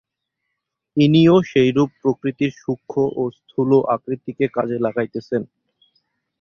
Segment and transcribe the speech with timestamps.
[0.97, 5.41] ইনিও সেইরূপ প্রকৃতির সূক্ষ্ম ও স্থূল আকৃতিকে কাজে লাগাইতেছেন।